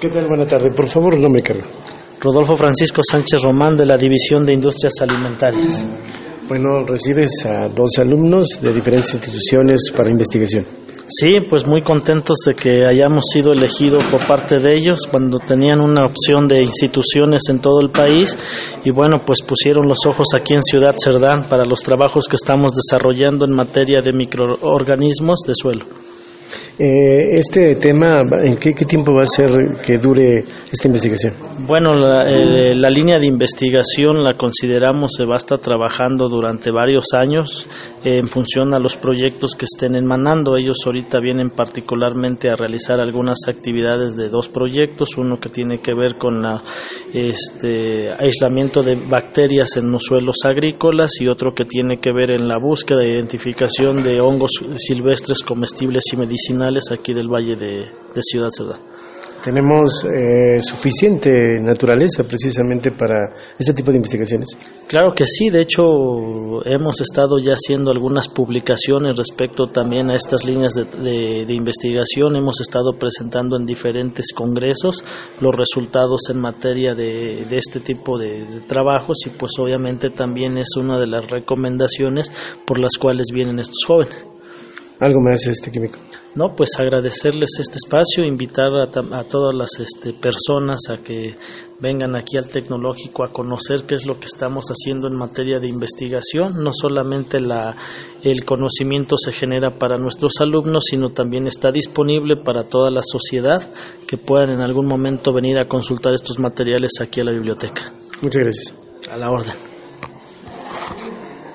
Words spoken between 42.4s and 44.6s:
a realizar algunas actividades de dos